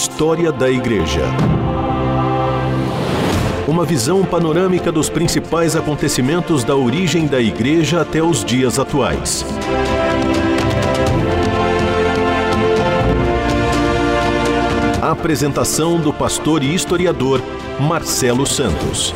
História 0.00 0.52
da 0.52 0.70
Igreja. 0.70 1.22
Uma 3.66 3.84
visão 3.84 4.24
panorâmica 4.24 4.92
dos 4.92 5.10
principais 5.10 5.74
acontecimentos 5.74 6.62
da 6.62 6.76
origem 6.76 7.26
da 7.26 7.40
Igreja 7.40 8.02
até 8.02 8.22
os 8.22 8.44
dias 8.44 8.78
atuais. 8.78 9.44
Apresentação 15.02 15.98
do 15.98 16.12
pastor 16.12 16.62
e 16.62 16.72
historiador 16.72 17.42
Marcelo 17.80 18.46
Santos. 18.46 19.12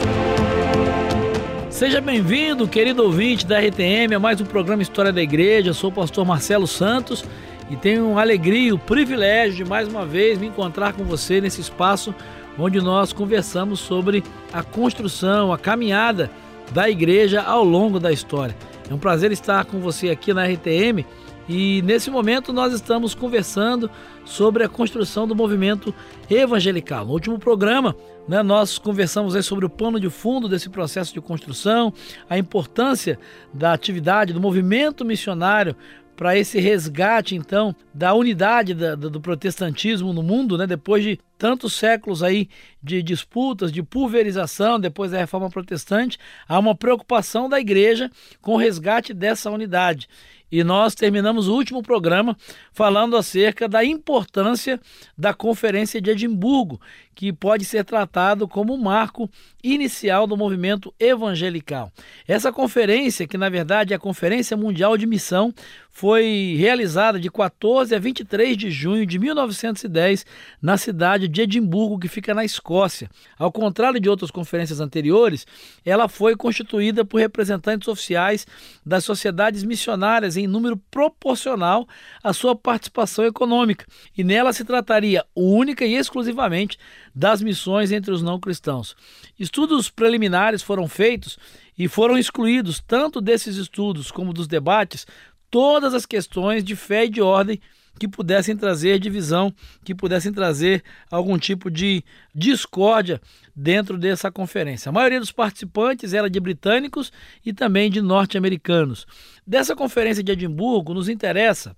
Seja 1.71 2.01
bem-vindo, 2.01 2.67
querido 2.67 3.05
ouvinte 3.05 3.47
da 3.47 3.61
RTM, 3.61 4.17
a 4.17 4.19
mais 4.19 4.41
um 4.41 4.45
programa 4.45 4.83
História 4.83 5.13
da 5.13 5.23
Igreja. 5.23 5.71
Eu 5.71 5.75
sou 5.75 5.91
o 5.91 5.93
pastor 5.93 6.27
Marcelo 6.27 6.67
Santos 6.67 7.25
e 7.73 7.77
tenho 7.77 8.19
a 8.19 8.21
alegria 8.21 8.69
e 8.69 8.73
o 8.73 8.79
privilégio 8.79 9.65
de 9.65 9.65
mais 9.65 9.89
uma 9.89 10.05
vez 10.05 10.39
me 10.39 10.47
encontrar 10.47 10.93
com 10.93 11.05
você 11.05 11.41
nesse 11.41 11.63
espaço 11.63 12.15
onde 12.59 12.83
nós 12.83 13.15
conversamos 13.15 13.81
sobre 13.81 14.23
a 14.53 14.63
construção, 14.63 15.51
a 15.51 15.57
caminhada 15.57 16.31
da 16.71 16.91
igreja 16.91 17.41
ao 17.41 17.65
longo 17.65 17.99
da 17.99 18.13
história. 18.13 18.55
É 18.91 18.93
um 18.93 18.99
prazer 18.99 19.33
estar 19.33 19.65
com 19.65 19.81
você 19.81 20.11
aqui 20.11 20.35
na 20.35 20.45
RTM 20.45 21.07
e 21.49 21.81
nesse 21.81 22.11
momento 22.11 22.53
nós 22.53 22.75
estamos 22.75 23.15
conversando 23.15 23.91
sobre 24.23 24.63
a 24.63 24.69
construção 24.69 25.27
do 25.27 25.35
movimento 25.35 25.95
evangelical. 26.31 27.07
No 27.07 27.13
último 27.13 27.39
programa, 27.39 27.97
né, 28.29 28.43
nós 28.43 28.77
conversamos 28.77 29.35
aí 29.35 29.43
sobre 29.43 29.65
o 29.65 29.71
pano 29.71 29.99
de 29.99 30.11
fundo 30.11 30.47
desse 30.47 30.69
processo 30.69 31.13
de 31.13 31.23
construção, 31.23 31.93
a 32.29 32.37
importância 32.37 33.19
da 33.53 33.73
atividade 33.73 34.35
do 34.35 34.41
movimento 34.41 35.07
missionário 35.07 35.75
para 36.17 36.37
esse 36.37 36.61
resgate, 36.61 37.35
então, 37.35 37.75
da 37.93 38.15
unidade 38.15 38.75
da, 38.75 38.95
do 38.95 39.21
protestantismo 39.21 40.13
no 40.13 40.23
mundo, 40.23 40.57
né? 40.59 40.67
depois 40.67 41.03
de 41.03 41.19
tantos 41.39 41.73
séculos 41.75 42.23
aí 42.23 42.49
de 42.83 43.03
disputas, 43.03 43.73
de 43.73 43.83
pulverização, 43.83 44.79
depois 44.79 45.11
da 45.11 45.19
reforma 45.19 45.51
protestante, 45.51 46.19
há 46.47 46.59
uma 46.59 46.75
preocupação 46.75 47.49
da 47.49 47.59
igreja 47.59 48.11
com 48.41 48.55
o 48.55 48.59
resgate 48.59 49.13
dessa 49.13 49.51
unidade. 49.51 50.09
E 50.53 50.63
nós 50.63 50.95
terminamos 50.95 51.49
o 51.49 51.55
último 51.55 51.83
programa 51.83 52.37
falando 52.73 53.17
acerca 53.17 53.67
da 53.67 53.83
importância 53.83 54.79
da 55.17 55.33
Conferência 55.33 55.99
de 55.99 56.11
Edimburgo, 56.11 56.79
que 57.15 57.33
pode 57.33 57.65
ser 57.65 57.85
tratado 57.85 58.49
como 58.49 58.75
um 58.75 58.79
marco 58.79 59.31
inicial 59.63 60.27
do 60.27 60.37
movimento 60.37 60.93
evangelical. 60.99 61.93
Essa 62.27 62.53
conferência, 62.53 63.27
que 63.27 63.39
na 63.39 63.49
verdade 63.49 63.93
é 63.93 63.97
a 63.97 63.99
Conferência 63.99 64.57
Mundial 64.57 64.97
de 64.97 65.07
Missão, 65.07 65.55
foi 65.91 66.57
realizada 66.59 67.21
de 67.21 67.31
14 67.31 67.95
a 67.95 67.99
23 67.99 68.57
de 68.57 68.71
junho 68.71 69.05
de 69.05 69.19
1910 69.19 70.25
na 70.61 70.79
cidade 70.79 71.29
de 71.29 71.43
Edimburgo, 71.43 71.99
que 71.99 72.09
fica 72.09 72.33
na 72.33 72.45
Escócia. 72.45 73.11
Ao 73.39 73.53
contrário 73.53 74.01
de 74.01 74.09
outras 74.09 74.31
conferências 74.31 74.81
anteriores, 74.81 75.47
ela 75.85 76.09
foi 76.09 76.35
constituída 76.35 77.05
por 77.05 77.21
representantes 77.21 77.89
oficiais 77.89 78.47
das 78.85 79.05
sociedades 79.05 79.63
missionárias 79.63 80.37
em 80.37 80.47
número 80.47 80.79
proporcional 80.91 81.87
à 82.25 82.33
sua 82.33 82.57
participação 82.57 83.27
econômica, 83.27 83.85
e 84.17 84.25
nela 84.25 84.53
se 84.53 84.65
trataria 84.65 85.25
única 85.37 85.85
e 85.85 85.95
exclusivamente 85.95 86.79
das 87.15 87.43
missões 87.43 87.93
entre 87.93 88.11
os 88.11 88.23
não 88.23 88.41
cristãos. 88.41 88.97
Estudos 89.39 89.91
preliminares 89.91 90.63
foram 90.63 90.89
feitos 90.89 91.39
e 91.79 91.89
foram 91.89 92.17
excluídos, 92.17 92.81
tanto 92.81 93.21
desses 93.21 93.57
estudos 93.57 94.11
como 94.11 94.33
dos 94.33 94.47
debates, 94.47 95.07
todas 95.51 95.95
as 95.95 96.07
questões 96.07 96.65
de 96.65 96.75
fé 96.75 97.05
e 97.05 97.11
de 97.11 97.21
ordem 97.21 97.61
que 97.99 98.09
pudessem 98.09 98.57
trazer 98.57 98.99
divisão, 98.99 99.53
que 99.85 99.95
pudessem 99.95 100.33
trazer 100.33 100.83
algum 101.11 101.39
tipo 101.39 101.71
de 101.71 102.03
discórdia 102.35 103.21
dentro 103.55 103.99
dessa 103.99 104.31
conferência. 104.31 104.89
A 104.89 104.93
maioria 104.93 105.21
dos 105.21 105.31
participantes 105.31 106.15
era 106.15 106.31
de 106.31 106.41
britânicos 106.41 107.13
e 107.45 107.53
também 107.53 107.91
de 107.91 108.01
norte-americanos. 108.01 109.07
Dessa 109.47 109.77
conferência 109.77 110.23
de 110.23 110.33
Edimburgo 110.33 110.95
nos 110.95 111.09
interessa 111.09 111.77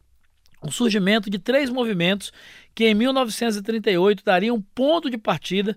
o 0.66 0.72
surgimento 0.72 1.28
de 1.28 1.38
três 1.38 1.68
movimentos 1.70 2.32
que 2.74 2.86
em 2.86 2.94
1938 2.94 4.24
dariam 4.24 4.60
ponto 4.74 5.10
de 5.10 5.18
partida 5.18 5.76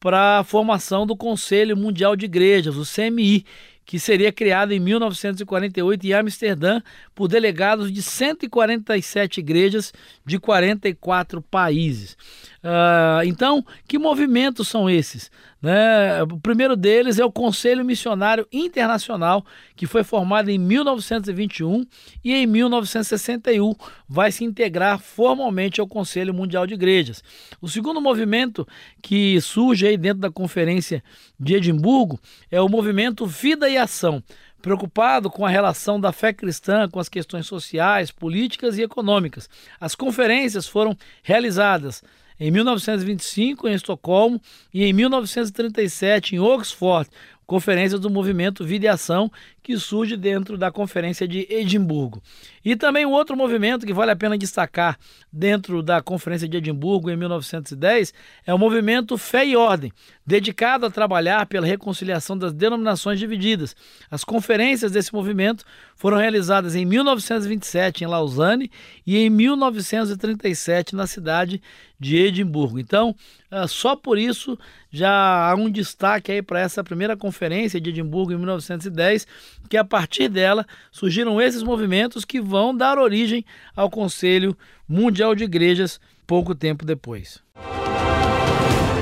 para 0.00 0.38
a 0.38 0.44
formação 0.44 1.06
do 1.06 1.16
Conselho 1.16 1.76
Mundial 1.76 2.14
de 2.14 2.26
Igrejas, 2.26 2.76
o 2.76 2.84
CMI, 2.84 3.44
que 3.84 3.98
seria 3.98 4.30
criado 4.30 4.72
em 4.72 4.78
1948 4.78 6.06
em 6.06 6.12
Amsterdã 6.12 6.80
por 7.14 7.26
delegados 7.26 7.90
de 7.90 8.02
147 8.02 9.40
igrejas 9.40 9.92
de 10.24 10.38
44 10.38 11.40
países. 11.40 12.16
Uh, 12.62 13.22
então, 13.24 13.64
que 13.86 13.98
movimentos 13.98 14.66
são 14.66 14.90
esses? 14.90 15.30
Né? 15.62 16.22
O 16.24 16.40
primeiro 16.40 16.76
deles 16.76 17.18
é 17.18 17.24
o 17.24 17.30
Conselho 17.30 17.84
Missionário 17.84 18.46
Internacional, 18.50 19.44
que 19.76 19.86
foi 19.86 20.02
formado 20.02 20.50
em 20.50 20.58
1921 20.58 21.84
e 22.24 22.34
em 22.34 22.46
1961 22.46 23.74
vai 24.08 24.32
se 24.32 24.44
integrar 24.44 24.98
formalmente 24.98 25.80
ao 25.80 25.86
Conselho 25.86 26.34
Mundial 26.34 26.66
de 26.66 26.74
Igrejas. 26.74 27.22
O 27.60 27.68
segundo 27.68 28.00
movimento 28.00 28.66
que 29.00 29.40
surge 29.40 29.86
aí 29.86 29.96
dentro 29.96 30.20
da 30.20 30.30
Conferência 30.30 31.02
de 31.38 31.54
Edimburgo 31.54 32.18
é 32.50 32.60
o 32.60 32.68
movimento 32.68 33.24
Vida 33.24 33.68
e 33.68 33.76
Ação 33.76 34.22
preocupado 34.60 35.30
com 35.30 35.46
a 35.46 35.48
relação 35.48 36.00
da 36.00 36.10
fé 36.10 36.32
cristã 36.32 36.88
com 36.88 36.98
as 36.98 37.08
questões 37.08 37.46
sociais, 37.46 38.10
políticas 38.10 38.76
e 38.76 38.82
econômicas. 38.82 39.48
As 39.80 39.94
conferências 39.94 40.66
foram 40.66 40.96
realizadas 41.22 42.02
em 42.38 42.50
1925 42.50 43.68
em 43.68 43.74
Estocolmo 43.74 44.40
e 44.72 44.84
em 44.84 44.92
1937 44.92 46.36
em 46.36 46.38
Oxford, 46.38 47.08
conferência 47.48 47.98
do 47.98 48.10
movimento 48.10 48.62
Vida 48.62 48.84
e 48.84 48.88
Ação, 48.88 49.32
que 49.62 49.78
surge 49.78 50.18
dentro 50.18 50.58
da 50.58 50.70
Conferência 50.70 51.26
de 51.26 51.46
Edimburgo. 51.48 52.22
E 52.62 52.76
também 52.76 53.06
um 53.06 53.10
outro 53.10 53.34
movimento 53.34 53.86
que 53.86 53.92
vale 53.94 54.10
a 54.10 54.16
pena 54.16 54.36
destacar 54.36 54.98
dentro 55.32 55.82
da 55.82 56.02
Conferência 56.02 56.46
de 56.46 56.58
Edimburgo 56.58 57.10
em 57.10 57.16
1910 57.16 58.12
é 58.46 58.52
o 58.52 58.58
movimento 58.58 59.16
Fé 59.16 59.46
e 59.46 59.56
Ordem, 59.56 59.90
dedicado 60.26 60.84
a 60.84 60.90
trabalhar 60.90 61.46
pela 61.46 61.66
reconciliação 61.66 62.36
das 62.36 62.52
denominações 62.52 63.18
divididas. 63.18 63.74
As 64.10 64.24
conferências 64.24 64.92
desse 64.92 65.14
movimento 65.14 65.64
foram 65.96 66.18
realizadas 66.18 66.74
em 66.74 66.84
1927 66.84 68.04
em 68.04 68.06
Lausanne 68.06 68.70
e 69.06 69.16
em 69.16 69.30
1937 69.30 70.94
na 70.94 71.06
cidade 71.06 71.62
de 71.98 72.16
Edimburgo. 72.16 72.78
Então, 72.78 73.14
ah, 73.50 73.66
só 73.66 73.96
por 73.96 74.18
isso 74.18 74.58
já 74.90 75.50
há 75.50 75.54
um 75.54 75.70
destaque 75.70 76.32
aí 76.32 76.42
para 76.42 76.60
essa 76.60 76.84
primeira 76.84 77.16
conferência 77.16 77.80
de 77.80 77.90
Edimburgo 77.90 78.32
em 78.32 78.36
1910 78.36 79.26
que 79.68 79.76
a 79.76 79.84
partir 79.84 80.28
dela 80.28 80.66
surgiram 80.90 81.40
esses 81.40 81.62
movimentos 81.62 82.24
que 82.24 82.40
vão 82.40 82.76
dar 82.76 82.98
origem 82.98 83.44
ao 83.74 83.90
Conselho 83.90 84.56
Mundial 84.88 85.34
de 85.34 85.44
Igrejas 85.44 86.00
pouco 86.26 86.54
tempo 86.54 86.84
depois. 86.84 87.42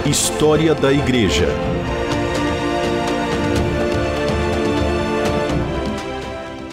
História 0.08 0.74
da 0.74 0.92
Igreja. 0.92 1.46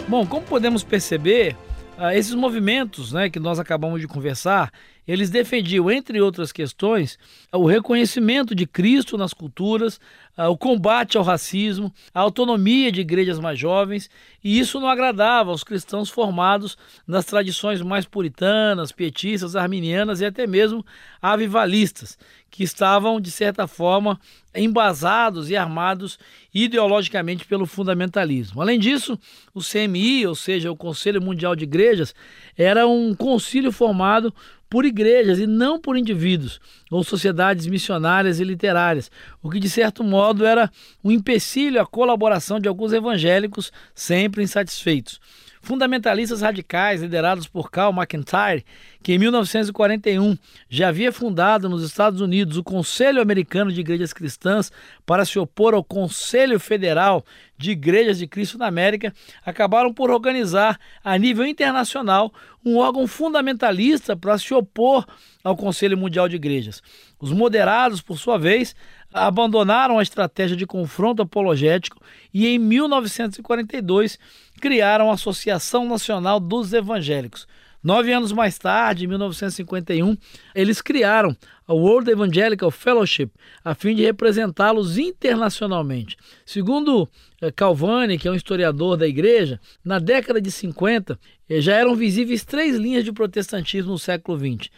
Bom, 0.06 0.24
como 0.24 0.46
podemos 0.46 0.84
perceber, 0.84 1.56
ah, 1.98 2.14
esses 2.14 2.34
movimentos 2.34 3.12
né, 3.12 3.28
que 3.28 3.40
nós 3.40 3.58
acabamos 3.58 4.00
de 4.00 4.06
conversar, 4.06 4.70
eles 5.06 5.28
defendiam, 5.28 5.90
entre 5.90 6.20
outras 6.20 6.50
questões, 6.50 7.18
o 7.52 7.66
reconhecimento 7.66 8.54
de 8.54 8.66
Cristo 8.66 9.18
nas 9.18 9.34
culturas, 9.34 10.00
ah, 10.36 10.48
o 10.48 10.56
combate 10.56 11.16
ao 11.16 11.22
racismo, 11.22 11.92
a 12.12 12.20
autonomia 12.20 12.90
de 12.90 13.02
igrejas 13.02 13.38
mais 13.38 13.58
jovens, 13.58 14.08
e 14.42 14.58
isso 14.58 14.80
não 14.80 14.88
agradava 14.88 15.50
aos 15.50 15.62
cristãos 15.62 16.08
formados 16.08 16.76
nas 17.06 17.24
tradições 17.26 17.82
mais 17.82 18.06
puritanas, 18.06 18.92
pietistas, 18.92 19.54
arminianas 19.54 20.20
e 20.20 20.24
até 20.24 20.46
mesmo 20.46 20.84
avivalistas, 21.20 22.18
que 22.50 22.62
estavam, 22.62 23.20
de 23.20 23.30
certa 23.30 23.66
forma, 23.66 24.18
embasados 24.54 25.50
e 25.50 25.56
armados 25.56 26.18
ideologicamente 26.54 27.44
pelo 27.44 27.66
fundamentalismo. 27.66 28.62
Além 28.62 28.78
disso, 28.78 29.18
o 29.52 29.60
CMI, 29.60 30.26
ou 30.26 30.34
seja, 30.34 30.70
o 30.70 30.76
Conselho 30.76 31.20
Mundial 31.20 31.56
de 31.56 31.64
Igrejas, 31.64 32.14
era 32.56 32.86
um 32.86 33.14
concílio 33.14 33.72
formado 33.72 34.32
por 34.74 34.84
igrejas 34.84 35.38
e 35.38 35.46
não 35.46 35.78
por 35.78 35.96
indivíduos 35.96 36.60
ou 36.90 37.04
sociedades 37.04 37.64
missionárias 37.68 38.40
e 38.40 38.44
literárias, 38.44 39.08
o 39.40 39.48
que 39.48 39.60
de 39.60 39.70
certo 39.70 40.02
modo 40.02 40.44
era 40.44 40.68
um 41.04 41.12
empecilho 41.12 41.80
à 41.80 41.86
colaboração 41.86 42.58
de 42.58 42.66
alguns 42.66 42.92
evangélicos 42.92 43.70
sempre 43.94 44.42
insatisfeitos. 44.42 45.20
Fundamentalistas 45.62 46.40
radicais, 46.40 47.02
liderados 47.02 47.46
por 47.46 47.70
Carl 47.70 47.92
McIntyre, 47.92 48.64
que 49.00 49.12
em 49.12 49.18
1941 49.18 50.36
já 50.68 50.88
havia 50.88 51.12
fundado 51.12 51.68
nos 51.68 51.84
Estados 51.84 52.20
Unidos 52.20 52.56
o 52.56 52.64
Conselho 52.64 53.22
Americano 53.22 53.70
de 53.70 53.80
Igrejas 53.80 54.12
Cristãs 54.12 54.72
para 55.06 55.24
se 55.24 55.38
opor 55.38 55.72
ao 55.72 55.84
Conselho 55.84 56.58
Federal 56.58 57.24
de 57.56 57.70
igrejas 57.70 58.18
de 58.18 58.26
Cristo 58.26 58.58
na 58.58 58.66
América 58.66 59.14
acabaram 59.44 59.92
por 59.92 60.10
organizar, 60.10 60.78
a 61.02 61.16
nível 61.16 61.46
internacional, 61.46 62.32
um 62.64 62.78
órgão 62.78 63.06
fundamentalista 63.06 64.16
para 64.16 64.38
se 64.38 64.52
opor 64.54 65.06
ao 65.42 65.56
Conselho 65.56 65.96
Mundial 65.96 66.28
de 66.28 66.36
Igrejas. 66.36 66.82
Os 67.20 67.32
moderados, 67.32 68.00
por 68.00 68.18
sua 68.18 68.38
vez, 68.38 68.74
abandonaram 69.12 69.98
a 69.98 70.02
estratégia 70.02 70.56
de 70.56 70.66
confronto 70.66 71.22
apologético 71.22 72.00
e, 72.32 72.46
em 72.46 72.58
1942, 72.58 74.18
criaram 74.60 75.10
a 75.10 75.14
Associação 75.14 75.88
Nacional 75.88 76.40
dos 76.40 76.72
Evangélicos. 76.72 77.46
Nove 77.84 78.10
anos 78.14 78.32
mais 78.32 78.56
tarde, 78.56 79.04
em 79.04 79.08
1951, 79.08 80.16
eles 80.54 80.80
criaram 80.80 81.36
a 81.68 81.74
World 81.74 82.10
Evangelical 82.10 82.70
Fellowship 82.70 83.30
a 83.62 83.74
fim 83.74 83.94
de 83.94 84.02
representá-los 84.02 84.96
internacionalmente. 84.96 86.16
Segundo 86.46 87.06
eh, 87.42 87.52
Calvani, 87.52 88.16
que 88.16 88.26
é 88.26 88.30
um 88.30 88.34
historiador 88.34 88.96
da 88.96 89.06
igreja, 89.06 89.60
na 89.84 89.98
década 89.98 90.40
de 90.40 90.50
50 90.50 91.18
eh, 91.46 91.60
já 91.60 91.74
eram 91.74 91.94
visíveis 91.94 92.42
três 92.42 92.74
linhas 92.74 93.04
de 93.04 93.12
protestantismo 93.12 93.92
no 93.92 93.98
século 93.98 94.38
XX. 94.38 94.70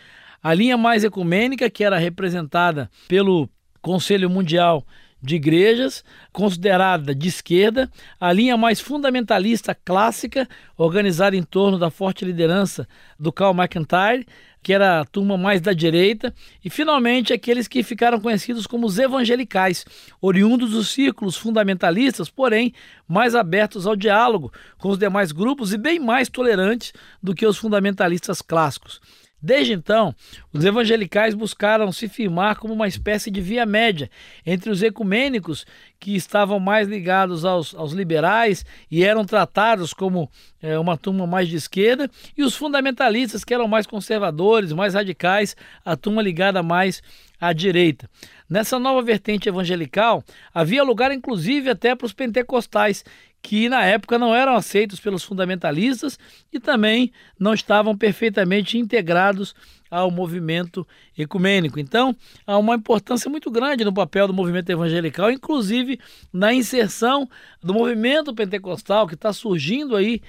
A 0.43 0.53
linha 0.53 0.77
mais 0.77 1.05
ecumênica, 1.05 1.71
que 1.71 1.85
era 1.85 1.99
representada 1.99 2.91
pelo 3.07 3.49
Conselho 3.81 4.29
Mundial 4.29 4.85
de 5.23 5.37
igrejas, 5.37 6.05
considerada 6.33 7.15
de 7.15 7.29
esquerda, 7.29 7.91
a 8.21 8.33
linha 8.33 8.57
mais 8.57 8.81
fundamentalista 8.81 9.75
clássica, 9.75 10.49
organizada 10.77 11.37
em 11.37 11.43
torno 11.43 11.79
da 11.79 11.91
forte 11.91 12.25
liderança 12.25 12.87
do 13.19 13.33
Karl 13.33 13.55
McIntyre, 13.55 14.27
que 14.63 14.73
era 14.73 15.01
a 15.01 15.05
turma 15.05 15.37
mais 15.39 15.61
da 15.61 15.73
direita, 15.73 16.35
e 16.65 16.69
finalmente 16.69 17.33
aqueles 17.33 17.69
que 17.69 17.85
ficaram 17.85 18.21
conhecidos 18.21 18.67
como 18.67 18.87
os 18.87 18.99
evangelicais, 18.99 19.85
oriundos 20.21 20.73
dos 20.73 20.91
círculos 20.91 21.37
fundamentalistas, 21.37 22.29
porém 22.29 22.75
mais 23.07 23.35
abertos 23.35 23.87
ao 23.87 23.95
diálogo 23.95 24.53
com 24.77 24.89
os 24.89 24.99
demais 24.99 25.31
grupos 25.31 25.73
e 25.73 25.79
bem 25.79 26.01
mais 26.01 26.29
tolerantes 26.29 26.93
do 27.23 27.33
que 27.33 27.47
os 27.47 27.57
fundamentalistas 27.57 28.43
clássicos. 28.43 29.01
Desde 29.41 29.75
então, 29.75 30.15
os 30.53 30.65
evangelicais 30.65 31.35
buscaram 31.35 31.93
se 31.93 32.09
firmar 32.09 32.59
como 32.59 32.73
uma 32.73 32.89
espécie 32.89 33.31
de 33.31 33.41
via 33.41 33.67
média 33.67 34.11
entre 34.45 34.71
os 34.71 34.83
ecumênicos, 34.83 35.67
que 36.01 36.17
estavam 36.17 36.59
mais 36.59 36.89
ligados 36.89 37.45
aos, 37.45 37.75
aos 37.75 37.93
liberais 37.93 38.65
e 38.91 39.05
eram 39.05 39.25
tratados 39.25 39.93
como 39.93 40.31
é, 40.63 40.79
uma 40.79 40.97
turma 40.97 41.27
mais 41.27 41.49
de 41.49 41.57
esquerda, 41.57 42.11
e 42.37 42.43
os 42.43 42.57
fundamentalistas, 42.57 43.45
que 43.45 43.55
eram 43.55 43.69
mais 43.69 43.87
conservadores, 43.87 44.73
mais 44.73 44.95
radicais, 44.95 45.55
a 45.85 45.97
turma 45.97 46.23
ligada 46.23 46.63
mais 46.63 47.03
à 47.41 47.53
direita. 47.53 48.09
Nessa 48.49 48.79
nova 48.79 49.03
vertente 49.03 49.49
evangelical, 49.49 50.25
havia 50.53 50.83
lugar 50.83 51.13
inclusive 51.13 51.69
até 51.69 51.95
para 51.95 52.07
os 52.07 52.13
pentecostais, 52.13 53.05
que 53.47 53.69
na 53.69 53.85
época 53.85 54.19
não 54.19 54.35
eram 54.35 54.57
aceitos 54.57 54.99
pelos 54.99 55.23
fundamentalistas 55.23 56.19
e 56.53 56.59
também 56.59 57.13
não 57.39 57.55
estavam 57.55 57.97
perfeitamente 57.97 58.77
integrados 58.77 59.55
ao 59.89 60.11
movimento 60.11 60.85
ecumênico. 61.17 61.79
Então, 61.79 62.17
há 62.45 62.59
uma 62.59 62.75
importância 62.75 63.31
muito 63.31 63.49
grande 63.49 63.85
no 63.85 63.95
papel 63.95 64.27
do 64.27 64.35
movimento 64.35 64.69
evangelical, 64.71 65.31
inclusive 65.31 66.01
na 66.33 66.53
inserção 66.53 67.29
do 67.63 67.73
movimento 67.73 68.35
pentecostal 68.35 69.07
que 69.07 69.15
está 69.15 69.33
surgindo 69.33 69.95
aí 69.95 70.21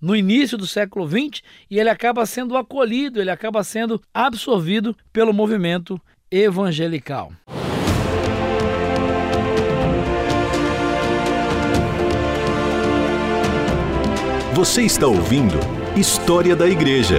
no 0.00 0.16
início 0.16 0.58
do 0.58 0.66
século 0.66 1.08
XX 1.08 1.44
e 1.70 1.78
ele 1.78 1.90
acaba 1.90 2.26
sendo 2.26 2.56
acolhido, 2.56 3.20
ele 3.20 3.30
acaba 3.30 3.62
sendo 3.62 4.02
absorvido 4.12 4.96
pelo 5.12 5.32
movimento 5.32 5.96
evangelical. 6.28 7.32
Você 14.54 14.82
está 14.82 15.08
ouvindo 15.08 15.56
História 15.98 16.54
da 16.54 16.68
Igreja. 16.68 17.18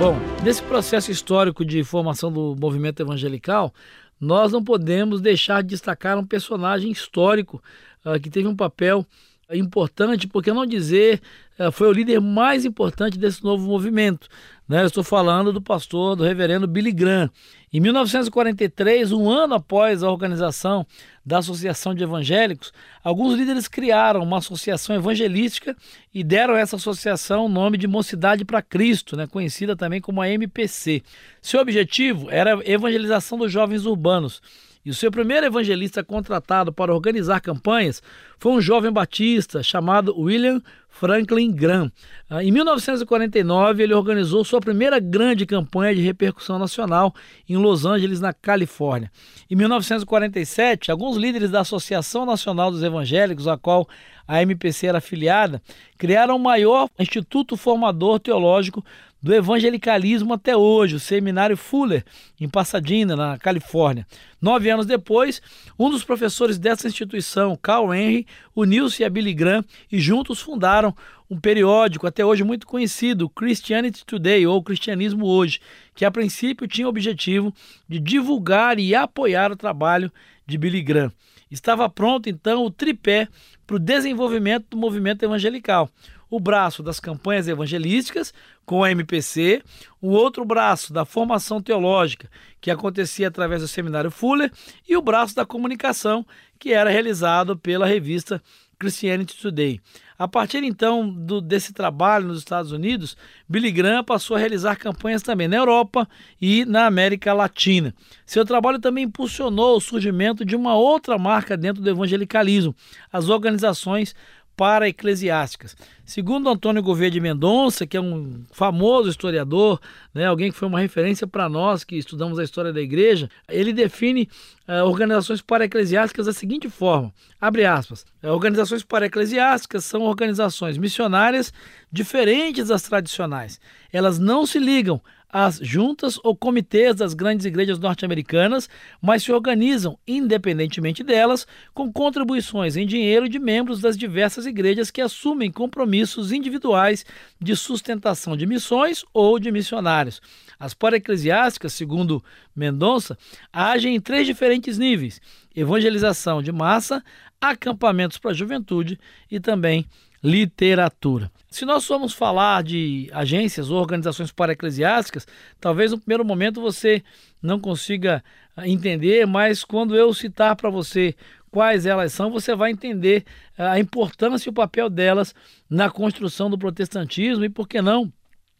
Bom, 0.00 0.16
nesse 0.42 0.60
processo 0.64 1.12
histórico 1.12 1.64
de 1.64 1.84
formação 1.84 2.32
do 2.32 2.56
movimento 2.58 3.00
evangelical, 3.00 3.72
nós 4.20 4.50
não 4.50 4.64
podemos 4.64 5.20
deixar 5.20 5.62
de 5.62 5.68
destacar 5.68 6.18
um 6.18 6.26
personagem 6.26 6.90
histórico 6.90 7.62
uh, 8.04 8.18
que 8.18 8.28
teve 8.28 8.48
um 8.48 8.56
papel 8.56 9.06
importante, 9.52 10.26
por 10.26 10.42
que 10.42 10.52
não 10.52 10.64
dizer, 10.64 11.20
uh, 11.58 11.70
foi 11.70 11.88
o 11.88 11.92
líder 11.92 12.20
mais 12.20 12.64
importante 12.64 13.18
desse 13.18 13.42
novo 13.44 13.66
movimento. 13.66 14.28
Né? 14.68 14.82
Eu 14.82 14.86
estou 14.86 15.04
falando 15.04 15.52
do 15.52 15.60
pastor, 15.60 16.16
do 16.16 16.24
reverendo 16.24 16.66
Billy 16.66 16.92
Graham. 16.92 17.30
Em 17.72 17.80
1943, 17.80 19.12
um 19.12 19.28
ano 19.28 19.54
após 19.54 20.02
a 20.02 20.10
organização 20.10 20.86
da 21.26 21.38
Associação 21.38 21.94
de 21.94 22.04
Evangélicos, 22.04 22.72
alguns 23.02 23.34
líderes 23.34 23.66
criaram 23.66 24.22
uma 24.22 24.38
associação 24.38 24.94
evangelística 24.94 25.76
e 26.12 26.22
deram 26.22 26.54
a 26.54 26.60
essa 26.60 26.76
associação 26.76 27.46
o 27.46 27.48
nome 27.48 27.76
de 27.76 27.88
Mocidade 27.88 28.44
para 28.44 28.62
Cristo, 28.62 29.16
né? 29.16 29.26
conhecida 29.26 29.74
também 29.74 30.00
como 30.00 30.22
a 30.22 30.28
MPC. 30.28 31.02
Seu 31.42 31.60
objetivo 31.60 32.30
era 32.30 32.56
a 32.56 32.62
evangelização 32.64 33.36
dos 33.36 33.50
jovens 33.50 33.84
urbanos. 33.86 34.40
E 34.84 34.90
o 34.90 34.94
seu 34.94 35.10
primeiro 35.10 35.46
evangelista 35.46 36.04
contratado 36.04 36.72
para 36.72 36.94
organizar 36.94 37.40
campanhas 37.40 38.02
foi 38.38 38.52
um 38.52 38.60
jovem 38.60 38.92
batista 38.92 39.62
chamado 39.62 40.18
William 40.18 40.60
Franklin 40.94 41.50
Graham. 41.50 41.90
Ah, 42.30 42.42
em 42.42 42.52
1949, 42.52 43.82
ele 43.82 43.92
organizou 43.92 44.44
sua 44.44 44.60
primeira 44.60 45.00
grande 45.00 45.44
campanha 45.44 45.92
de 45.92 46.00
repercussão 46.00 46.56
nacional 46.56 47.12
em 47.48 47.56
Los 47.56 47.84
Angeles, 47.84 48.20
na 48.20 48.32
Califórnia. 48.32 49.10
Em 49.50 49.56
1947, 49.56 50.92
alguns 50.92 51.16
líderes 51.16 51.50
da 51.50 51.60
Associação 51.60 52.24
Nacional 52.24 52.70
dos 52.70 52.82
Evangélicos, 52.82 53.48
a 53.48 53.58
qual 53.58 53.88
a 54.26 54.40
MPC 54.40 54.86
era 54.86 54.98
afiliada, 54.98 55.60
criaram 55.98 56.36
o 56.36 56.40
maior 56.40 56.88
instituto 56.98 57.56
formador 57.56 58.20
teológico 58.20 58.84
do 59.24 59.34
evangelicalismo 59.34 60.34
até 60.34 60.54
hoje, 60.54 60.96
o 60.96 61.00
Seminário 61.00 61.56
Fuller, 61.56 62.04
em 62.38 62.46
Pasadena, 62.46 63.16
na 63.16 63.38
Califórnia. 63.38 64.06
Nove 64.38 64.68
anos 64.68 64.84
depois, 64.84 65.40
um 65.78 65.88
dos 65.88 66.04
professores 66.04 66.58
dessa 66.58 66.86
instituição, 66.86 67.56
Carl 67.56 67.94
Henry, 67.94 68.26
uniu-se 68.54 69.02
a 69.02 69.08
Billy 69.08 69.32
Graham 69.32 69.64
e 69.90 69.98
juntos 69.98 70.42
fundaram 70.42 70.83
um 71.30 71.38
periódico 71.38 72.06
até 72.06 72.24
hoje 72.24 72.42
muito 72.42 72.66
conhecido, 72.66 73.28
Christianity 73.28 74.04
Today, 74.04 74.46
ou 74.46 74.62
Cristianismo 74.62 75.26
Hoje, 75.26 75.60
que 75.94 76.04
a 76.04 76.10
princípio 76.10 76.66
tinha 76.66 76.86
o 76.86 76.90
objetivo 76.90 77.54
de 77.88 78.00
divulgar 78.00 78.78
e 78.78 78.94
apoiar 78.94 79.52
o 79.52 79.56
trabalho 79.56 80.10
de 80.44 80.58
Billy 80.58 80.82
Graham. 80.82 81.12
Estava 81.50 81.88
pronto 81.88 82.28
então 82.28 82.64
o 82.64 82.70
tripé 82.70 83.28
para 83.66 83.76
o 83.76 83.78
desenvolvimento 83.78 84.66
do 84.70 84.76
movimento 84.76 85.22
evangelical 85.24 85.88
o 86.34 86.40
braço 86.40 86.82
das 86.82 86.98
campanhas 86.98 87.46
evangelísticas 87.46 88.34
com 88.66 88.82
a 88.82 88.90
MPC, 88.90 89.62
o 90.00 90.10
outro 90.10 90.44
braço 90.44 90.92
da 90.92 91.04
formação 91.04 91.62
teológica, 91.62 92.28
que 92.60 92.72
acontecia 92.72 93.28
através 93.28 93.62
do 93.62 93.68
seminário 93.68 94.10
Fuller, 94.10 94.50
e 94.88 94.96
o 94.96 95.02
braço 95.02 95.36
da 95.36 95.46
comunicação, 95.46 96.26
que 96.58 96.72
era 96.72 96.90
realizado 96.90 97.56
pela 97.56 97.86
revista 97.86 98.42
Christianity 98.78 99.36
Today. 99.36 99.80
A 100.16 100.28
partir 100.28 100.62
então 100.62 101.08
do, 101.10 101.40
desse 101.40 101.72
trabalho 101.72 102.28
nos 102.28 102.38
Estados 102.38 102.70
Unidos, 102.70 103.16
Billy 103.48 103.72
Graham 103.72 104.04
passou 104.04 104.36
a 104.36 104.38
realizar 104.38 104.76
campanhas 104.76 105.22
também 105.22 105.48
na 105.48 105.56
Europa 105.56 106.08
e 106.40 106.64
na 106.64 106.86
América 106.86 107.32
Latina. 107.32 107.92
Seu 108.24 108.44
trabalho 108.44 108.78
também 108.78 109.04
impulsionou 109.04 109.76
o 109.76 109.80
surgimento 109.80 110.44
de 110.44 110.54
uma 110.54 110.76
outra 110.76 111.18
marca 111.18 111.56
dentro 111.56 111.82
do 111.82 111.90
evangelicalismo, 111.90 112.74
as 113.12 113.28
organizações 113.28 114.14
para 114.56 114.88
eclesiásticas. 114.88 115.76
Segundo 116.04 116.48
Antônio 116.48 116.82
Gouveia 116.82 117.10
de 117.10 117.20
Mendonça, 117.20 117.86
que 117.86 117.96
é 117.96 118.00
um 118.00 118.44
famoso 118.52 119.08
historiador, 119.08 119.80
né, 120.12 120.26
alguém 120.26 120.52
que 120.52 120.56
foi 120.56 120.68
uma 120.68 120.80
referência 120.80 121.26
para 121.26 121.48
nós 121.48 121.82
que 121.82 121.96
estudamos 121.96 122.38
a 122.38 122.44
história 122.44 122.72
da 122.72 122.80
igreja, 122.80 123.28
ele 123.48 123.72
define 123.72 124.28
uh, 124.68 124.84
organizações 124.84 125.40
para-eclesiásticas 125.40 126.26
da 126.26 126.32
seguinte 126.32 126.68
forma, 126.68 127.12
abre 127.40 127.64
aspas, 127.64 128.04
uh, 128.22 128.28
organizações 128.28 128.82
para-eclesiásticas 128.82 129.84
são 129.84 130.02
organizações 130.02 130.76
missionárias 130.76 131.52
diferentes 131.90 132.68
das 132.68 132.82
tradicionais. 132.82 133.60
Elas 133.92 134.18
não 134.18 134.46
se 134.46 134.58
ligam 134.58 135.00
as 135.36 135.56
juntas 135.56 136.16
ou 136.22 136.36
comitês 136.36 136.94
das 136.94 137.12
grandes 137.12 137.44
igrejas 137.44 137.80
norte-americanas, 137.80 138.70
mas 139.02 139.24
se 139.24 139.32
organizam 139.32 139.98
independentemente 140.06 141.02
delas, 141.02 141.44
com 141.74 141.92
contribuições 141.92 142.76
em 142.76 142.86
dinheiro 142.86 143.28
de 143.28 143.40
membros 143.40 143.80
das 143.80 143.98
diversas 143.98 144.46
igrejas 144.46 144.92
que 144.92 145.00
assumem 145.00 145.50
compromissos 145.50 146.30
individuais 146.30 147.04
de 147.40 147.56
sustentação 147.56 148.36
de 148.36 148.46
missões 148.46 149.04
ou 149.12 149.40
de 149.40 149.50
missionários. 149.50 150.22
As 150.56 150.72
para-eclesiásticas, 150.72 151.72
segundo 151.72 152.22
Mendonça, 152.54 153.18
agem 153.52 153.96
em 153.96 154.00
três 154.00 154.28
diferentes 154.28 154.78
níveis: 154.78 155.20
evangelização 155.52 156.40
de 156.40 156.52
massa, 156.52 157.02
acampamentos 157.40 158.18
para 158.18 158.30
a 158.30 158.34
juventude 158.34 159.00
e 159.28 159.40
também 159.40 159.84
literatura. 160.24 161.30
Se 161.50 161.66
nós 161.66 161.84
formos 161.86 162.14
falar 162.14 162.62
de 162.62 163.10
agências 163.12 163.70
ou 163.70 163.78
organizações 163.78 164.32
para-eclesiásticas, 164.32 165.26
talvez 165.60 165.92
no 165.92 165.98
primeiro 165.98 166.24
momento 166.24 166.62
você 166.62 167.04
não 167.42 167.60
consiga 167.60 168.24
entender, 168.64 169.26
mas 169.26 169.62
quando 169.62 169.94
eu 169.94 170.14
citar 170.14 170.56
para 170.56 170.70
você 170.70 171.14
quais 171.50 171.84
elas 171.84 172.12
são, 172.12 172.30
você 172.30 172.54
vai 172.56 172.70
entender 172.70 173.24
a 173.56 173.78
importância 173.78 174.48
e 174.48 174.50
o 174.50 174.54
papel 174.54 174.88
delas 174.88 175.34
na 175.68 175.90
construção 175.90 176.48
do 176.48 176.58
protestantismo 176.58 177.44
e, 177.44 177.50
por 177.50 177.68
que 177.68 177.82
não, 177.82 178.10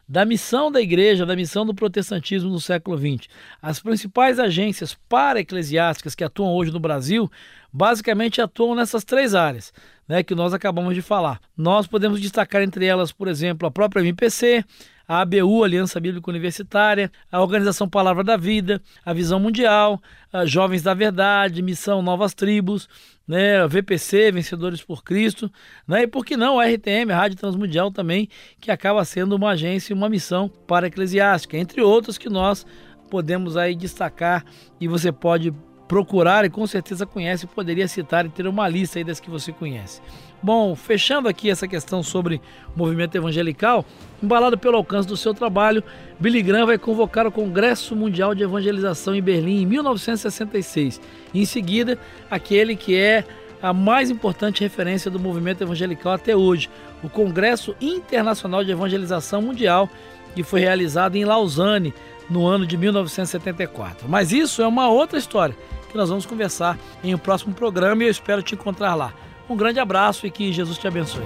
da 0.07 0.23
missão 0.23 0.71
da 0.71 0.81
igreja, 0.81 1.25
da 1.25 1.35
missão 1.35 1.65
do 1.65 1.73
protestantismo 1.73 2.49
no 2.49 2.59
século 2.59 2.97
XX. 2.97 3.27
As 3.61 3.79
principais 3.79 4.39
agências 4.39 4.97
para-eclesiásticas 5.09 6.13
que 6.13 6.23
atuam 6.23 6.53
hoje 6.53 6.71
no 6.71 6.79
Brasil, 6.79 7.29
basicamente 7.71 8.41
atuam 8.41 8.75
nessas 8.75 9.03
três 9.03 9.33
áreas 9.33 9.73
né, 10.07 10.23
que 10.23 10.35
nós 10.35 10.53
acabamos 10.53 10.93
de 10.93 11.01
falar. 11.01 11.39
Nós 11.57 11.87
podemos 11.87 12.21
destacar 12.21 12.61
entre 12.61 12.85
elas, 12.85 13.11
por 13.11 13.27
exemplo, 13.27 13.67
a 13.67 13.71
própria 13.71 14.01
MPC, 14.01 14.63
a 15.07 15.21
ABU, 15.21 15.63
Aliança 15.63 15.99
Bíblica 15.99 16.29
Universitária, 16.29 17.11
a 17.31 17.41
Organização 17.41 17.87
Palavra 17.87 18.23
da 18.23 18.37
Vida, 18.37 18.81
a 19.05 19.13
Visão 19.13 19.39
Mundial, 19.39 20.01
a 20.31 20.45
Jovens 20.45 20.81
da 20.81 20.93
Verdade, 20.93 21.61
Missão 21.61 22.01
Novas 22.01 22.33
Tribos, 22.33 22.89
né, 23.27 23.67
VPC, 23.67 24.31
Vencedores 24.31 24.83
por 24.83 25.03
Cristo, 25.03 25.51
né, 25.87 26.03
e 26.03 26.07
por 26.07 26.25
que 26.25 26.37
não 26.37 26.59
a 26.59 26.65
RTM, 26.65 27.11
a 27.11 27.17
Rádio 27.17 27.37
Transmundial 27.37 27.91
também, 27.91 28.29
que 28.59 28.71
acaba 28.71 29.03
sendo 29.05 29.35
uma 29.35 29.51
agência 29.51 29.93
e 29.93 29.95
uma 29.95 30.09
missão 30.09 30.49
para 30.49 30.87
eclesiástica, 30.87 31.57
entre 31.57 31.81
outros 31.81 32.17
que 32.17 32.29
nós 32.29 32.65
podemos 33.09 33.55
aí 33.55 33.75
destacar 33.75 34.43
e 34.79 34.87
você 34.87 35.11
pode 35.11 35.53
procurar 35.87 36.45
e 36.45 36.49
com 36.49 36.65
certeza 36.65 37.05
conhece, 37.05 37.45
poderia 37.45 37.87
citar 37.87 38.25
e 38.25 38.29
ter 38.29 38.47
uma 38.47 38.67
lista 38.67 38.99
aí 38.99 39.03
das 39.03 39.19
que 39.19 39.29
você 39.29 39.51
conhece. 39.51 40.01
Bom, 40.41 40.75
fechando 40.75 41.27
aqui 41.27 41.49
essa 41.49 41.67
questão 41.67 42.03
sobre 42.03 42.41
o 42.75 42.77
movimento 42.77 43.15
evangelical, 43.15 43.85
embalado 44.21 44.57
pelo 44.57 44.77
alcance 44.77 45.07
do 45.07 45.17
seu 45.17 45.33
trabalho, 45.33 45.83
Billy 46.19 46.41
Graham 46.41 46.67
vai 46.67 46.77
convocar 46.77 47.25
o 47.25 47.31
Congresso 47.31 47.95
Mundial 47.95 48.35
de 48.35 48.43
Evangelização 48.43 49.15
em 49.15 49.21
Berlim 49.21 49.61
em 49.61 49.65
1966. 49.65 51.01
E 51.33 51.41
em 51.41 51.45
seguida, 51.45 51.97
aquele 52.29 52.75
que 52.75 52.95
é 52.95 53.23
a 53.61 53.73
mais 53.73 54.09
importante 54.11 54.61
referência 54.61 55.09
do 55.09 55.19
movimento 55.19 55.63
evangelical 55.63 56.13
até 56.13 56.35
hoje, 56.35 56.69
o 57.01 57.09
Congresso 57.09 57.75
Internacional 57.81 58.63
de 58.63 58.71
Evangelização 58.71 59.41
Mundial, 59.41 59.89
que 60.35 60.43
foi 60.43 60.59
realizado 60.59 61.15
em 61.15 61.25
Lausanne 61.25 61.93
no 62.29 62.45
ano 62.45 62.65
de 62.65 62.77
1974. 62.77 64.07
Mas 64.07 64.31
isso 64.31 64.61
é 64.61 64.67
uma 64.67 64.89
outra 64.89 65.17
história 65.17 65.55
que 65.95 65.97
nós 65.97 66.09
vamos 66.09 66.25
conversar 66.25 66.77
em 67.01 67.15
um 67.15 67.17
próximo 67.17 67.53
programa 67.53 68.03
e 68.03 68.07
eu 68.07 68.11
espero 68.11 68.43
te 68.43 68.53
encontrar 68.53 68.95
lá. 68.95 69.13
Um 69.49 69.55
grande 69.55 69.79
abraço 69.79 70.27
e 70.27 70.31
que 70.31 70.51
Jesus 70.51 70.77
te 70.77 70.85
abençoe. 70.85 71.23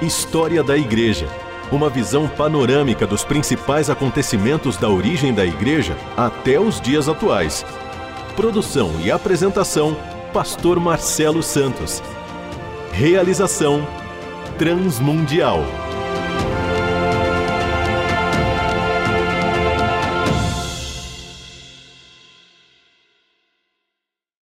História 0.00 0.62
da 0.62 0.78
Igreja. 0.78 1.28
Uma 1.70 1.90
visão 1.90 2.26
panorâmica 2.26 3.06
dos 3.06 3.22
principais 3.22 3.90
acontecimentos 3.90 4.78
da 4.78 4.88
origem 4.88 5.34
da 5.34 5.44
Igreja 5.44 5.94
até 6.16 6.58
os 6.58 6.80
dias 6.80 7.06
atuais. 7.06 7.66
Produção 8.34 8.90
e 9.02 9.10
apresentação: 9.10 9.94
Pastor 10.32 10.80
Marcelo 10.80 11.42
Santos. 11.42 12.02
Realização: 12.92 13.86
Transmundial. 14.56 15.83